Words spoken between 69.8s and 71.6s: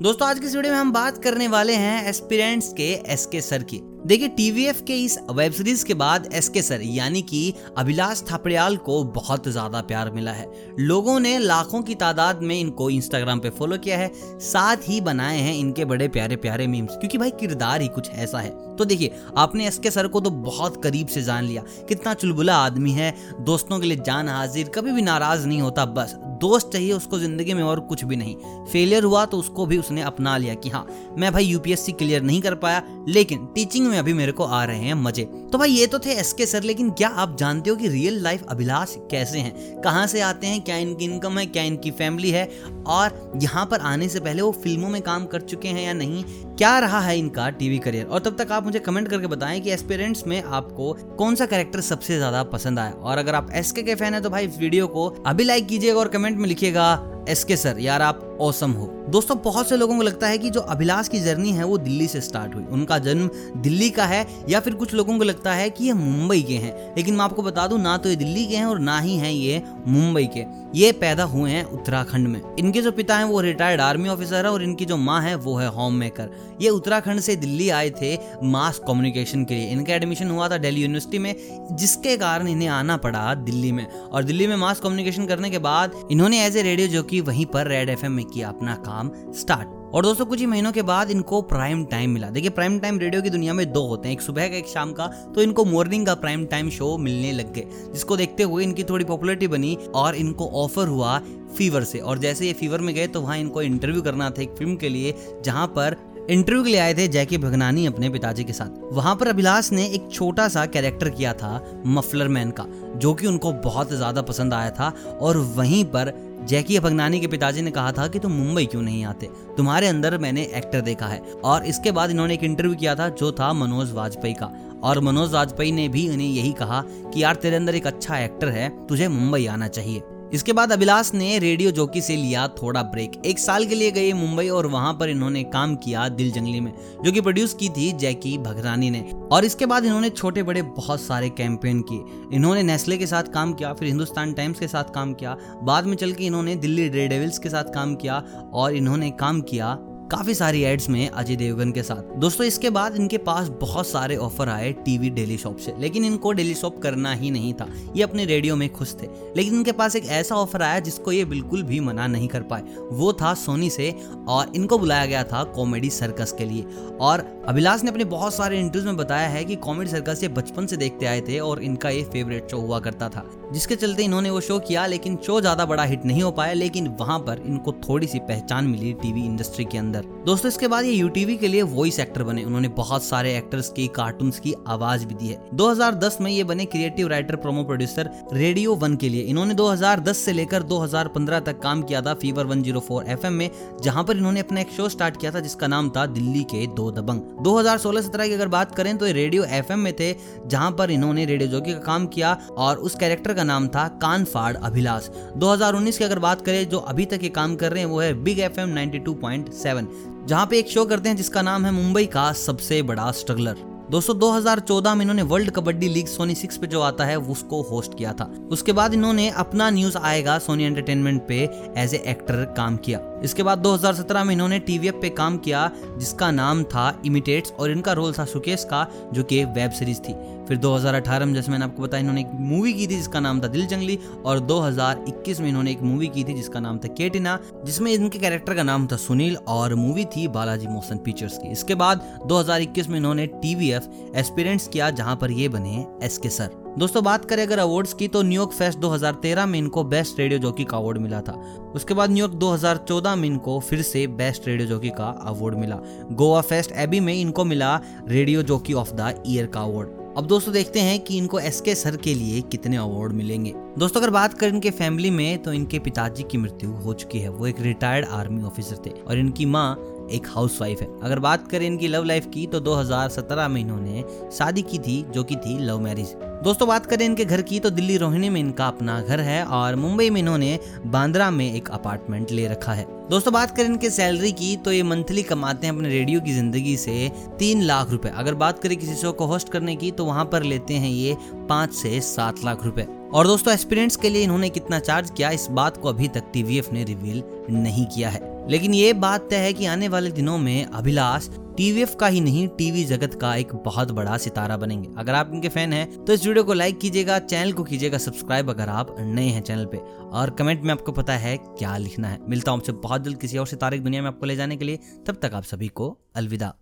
मुंबई के। ये पैदा हुए